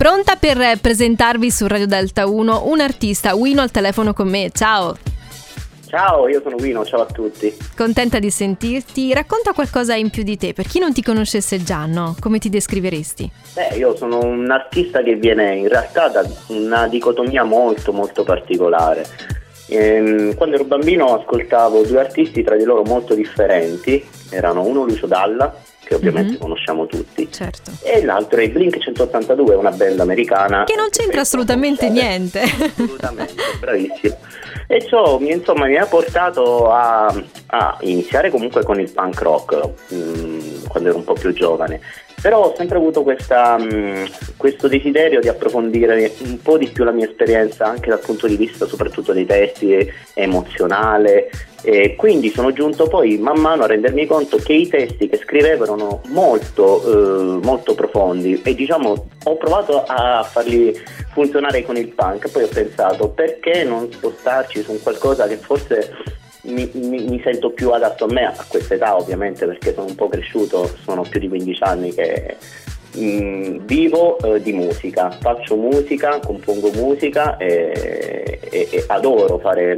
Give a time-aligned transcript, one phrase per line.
[0.00, 4.48] Pronta per presentarvi su Radio Delta 1 un artista, Wino al telefono con me.
[4.50, 4.96] Ciao!
[5.86, 7.54] Ciao, io sono Wino, ciao a tutti.
[7.76, 9.12] Contenta di sentirti.
[9.12, 12.16] Racconta qualcosa in più di te, per chi non ti conoscesse già, no?
[12.18, 13.30] Come ti descriveresti?
[13.52, 19.04] Beh, io sono un artista che viene in realtà da una dicotomia molto molto particolare.
[19.68, 25.06] Ehm, quando ero bambino ascoltavo due artisti tra di loro molto differenti, erano uno Lucio
[25.06, 25.54] Dalla,
[25.84, 26.40] che ovviamente mm-hmm.
[26.40, 27.72] conosciamo tutti, certo.
[27.82, 30.64] e l'altro è Blink 182, una band americana.
[30.64, 32.40] Che non c'entra assolutamente niente.
[32.40, 34.16] Assolutamente, bravissimo.
[34.66, 37.12] E ciò insomma, mi ha portato a,
[37.46, 40.39] a, iniziare comunque con il punk rock mm,
[40.70, 41.80] quando ero un po' più giovane.
[42.22, 44.04] Però ho sempre avuto questa, mh, mm,
[44.36, 48.36] questo desiderio di approfondire un po' di più la mia esperienza anche dal punto di
[48.36, 51.30] vista soprattutto dei testi emozionale.
[51.62, 55.64] E quindi sono giunto poi man mano a rendermi conto che i testi che scrivevo
[55.64, 58.40] erano molto, eh, molto profondi.
[58.44, 60.74] E diciamo ho provato a farli
[61.12, 66.70] funzionare con il punk, poi ho pensato perché non spostarci su qualcosa che forse mi,
[66.74, 70.08] mi, mi, sento più adatto a me a questa età ovviamente perché sono un po'
[70.08, 72.36] cresciuto, sono più di 15 anni che
[72.94, 79.76] mh, mm, vivo eh, di musica, faccio musica, compongo musica e, e, e adoro fare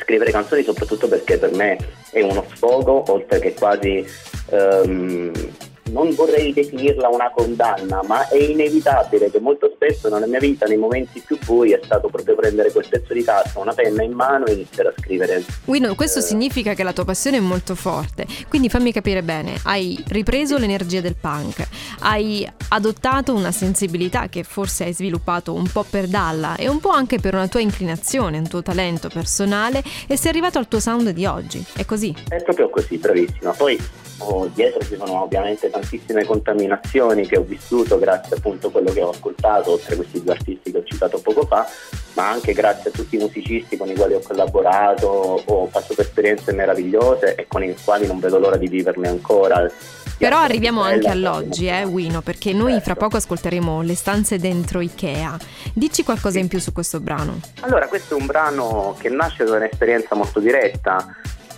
[0.00, 1.76] scrivere canzoni soprattutto perché per me
[2.10, 4.04] è uno sfogo oltre che quasi
[4.50, 5.32] um,
[5.90, 10.76] non vorrei definirla una condanna, ma è inevitabile che molto spesso nella mia vita, nei
[10.76, 14.46] momenti più bui, è stato proprio prendere quel pezzo di carta, una penna in mano
[14.46, 15.44] e iniziare a scrivere.
[15.66, 16.22] Wino, questo eh...
[16.22, 21.00] significa che la tua passione è molto forte, quindi fammi capire bene, hai ripreso l'energia
[21.00, 21.66] del punk,
[22.00, 26.90] hai adottato una sensibilità che forse hai sviluppato un po' per Dalla e un po'
[26.90, 31.10] anche per una tua inclinazione, un tuo talento personale e sei arrivato al tuo sound
[31.10, 32.14] di oggi, è così?
[32.28, 33.52] È proprio così, bravissima.
[33.52, 33.78] Poi
[34.18, 39.02] oh, dietro ci sono ovviamente tantissime contaminazioni che ho vissuto grazie appunto a quello che
[39.02, 41.66] ho ascoltato, oltre a questi due artisti che ho citato poco fa,
[42.14, 46.52] ma anche grazie a tutti i musicisti con i quali ho collaborato, ho passato esperienze
[46.52, 49.70] meravigliose e con i quali non vedo l'ora di viverne ancora.
[50.18, 52.84] Però arriviamo anche all'oggi, eh, Wino, perché noi certo.
[52.84, 55.36] fra poco ascolteremo Le stanze dentro Ikea.
[55.74, 56.40] Dici qualcosa sì.
[56.40, 57.40] in più su questo brano.
[57.60, 61.06] Allora, questo è un brano che nasce da un'esperienza molto diretta.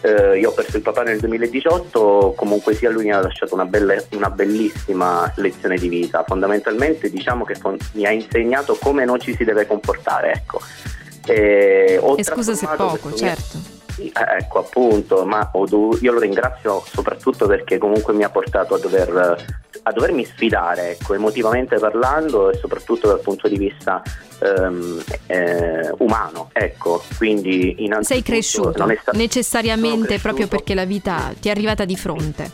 [0.00, 3.64] Eh, io ho perso il papà nel 2018, comunque sia lui mi ha lasciato una,
[3.64, 6.24] bella, una bellissima lezione di vita.
[6.26, 10.32] Fondamentalmente diciamo che fon- mi ha insegnato come non ci si deve comportare.
[10.32, 10.60] Ecco.
[11.26, 13.58] E, e scusa se poco, certo.
[13.58, 13.76] Mio...
[13.98, 15.50] Eh, ecco appunto, ma
[16.00, 19.44] io lo ringrazio soprattutto perché comunque mi ha portato a dover
[19.88, 24.02] a dovermi sfidare, ecco, emotivamente parlando e soprattutto dal punto di vista
[24.40, 26.50] ehm, eh, umano.
[26.52, 30.22] Ecco, quindi Sei cresciuto sta- necessariamente cresciuto.
[30.22, 32.50] proprio perché la vita ti è arrivata di fronte.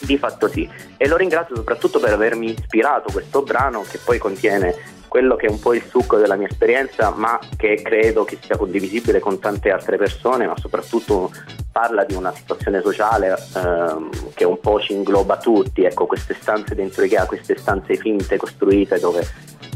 [0.00, 4.74] Di fatto sì, e lo ringrazio soprattutto per avermi ispirato questo brano che poi contiene
[5.08, 8.56] quello che è un po' il succo della mia esperienza, ma che credo che sia
[8.56, 11.32] condivisibile con tante altre persone, ma soprattutto
[11.72, 16.74] parla di una situazione sociale ehm, che un po' ci ingloba tutti, ecco, queste stanze
[16.74, 19.26] dentro Ikea, queste stanze finte costruite dove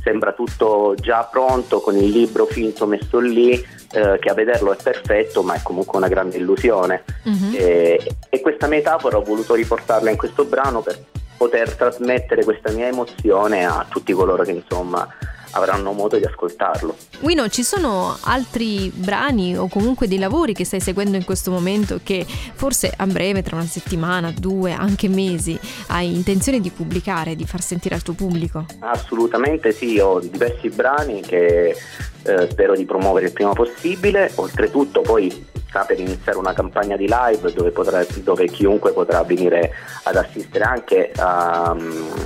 [0.02, 4.76] sembra tutto già pronto con il libro finto messo lì, eh, che a vederlo è
[4.80, 7.04] perfetto, ma è comunque una grande illusione.
[7.24, 7.54] Uh-huh.
[7.54, 10.98] E, e questa metafora ho voluto riportarla in questo brano per
[11.36, 15.08] poter trasmettere questa mia emozione a tutti coloro che insomma
[15.54, 16.96] avranno modo di ascoltarlo.
[17.20, 22.00] Wino, ci sono altri brani o comunque dei lavori che stai seguendo in questo momento
[22.02, 27.46] che forse a breve, tra una settimana, due, anche mesi, hai intenzione di pubblicare, di
[27.46, 28.66] far sentire al tuo pubblico?
[28.80, 31.76] Assolutamente sì, ho diversi brani che
[32.22, 37.08] eh, spero di promuovere il prima possibile, oltretutto poi sta per iniziare una campagna di
[37.08, 39.72] live dove, potrà, dove chiunque potrà venire
[40.04, 41.74] ad assistere anche a,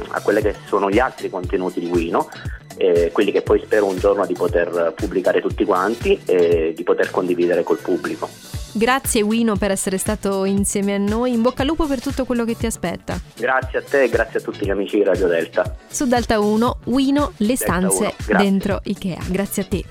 [0.09, 2.29] a quelli che sono gli altri contenuti di Wino
[2.79, 7.11] eh, quelli che poi spero un giorno di poter pubblicare tutti quanti e di poter
[7.11, 8.29] condividere col pubblico.
[8.73, 12.45] Grazie Wino per essere stato insieme a noi, in bocca al lupo per tutto quello
[12.45, 13.19] che ti aspetta.
[13.37, 15.75] Grazie a te e grazie a tutti gli amici di Radio Delta.
[15.89, 19.19] Su Delta 1, Wino, le stanze dentro Ikea.
[19.29, 19.85] Grazie a te.